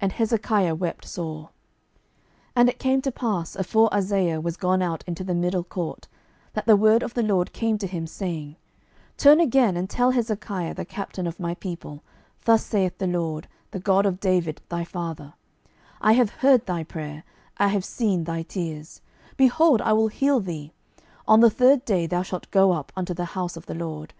And 0.00 0.12
Hezekiah 0.12 0.76
wept 0.76 1.04
sore. 1.04 1.48
12:020:004 2.54 2.54
And 2.54 2.68
it 2.68 2.78
came 2.78 3.02
to 3.02 3.10
pass, 3.10 3.56
afore 3.56 3.92
Isaiah 3.92 4.40
was 4.40 4.56
gone 4.56 4.80
out 4.80 5.02
into 5.08 5.24
the 5.24 5.34
middle 5.34 5.64
court, 5.64 6.06
that 6.52 6.66
the 6.66 6.76
word 6.76 7.02
of 7.02 7.14
the 7.14 7.24
LORD 7.24 7.52
came 7.52 7.76
to 7.78 7.88
him, 7.88 8.06
saying, 8.06 8.50
12:020:005 9.16 9.16
Turn 9.16 9.40
again, 9.40 9.76
and 9.76 9.90
tell 9.90 10.12
Hezekiah 10.12 10.74
the 10.74 10.84
captain 10.84 11.26
of 11.26 11.40
my 11.40 11.56
people, 11.56 12.04
Thus 12.44 12.64
saith 12.64 12.98
the 12.98 13.08
LORD, 13.08 13.48
the 13.72 13.80
God 13.80 14.06
of 14.06 14.20
David 14.20 14.62
thy 14.68 14.84
father, 14.84 15.34
I 16.00 16.12
have 16.12 16.30
heard 16.30 16.64
thy 16.64 16.84
prayer, 16.84 17.24
I 17.56 17.66
have 17.66 17.84
seen 17.84 18.22
thy 18.22 18.42
tears: 18.42 19.00
behold, 19.36 19.82
I 19.82 19.94
will 19.94 20.06
heal 20.14 20.38
thee: 20.38 20.74
on 21.26 21.40
the 21.40 21.50
third 21.50 21.84
day 21.84 22.06
thou 22.06 22.22
shalt 22.22 22.48
go 22.52 22.70
up 22.70 22.92
unto 22.94 23.14
the 23.14 23.24
house 23.34 23.56
of 23.56 23.66
the 23.66 23.74
LORD. 23.74 24.14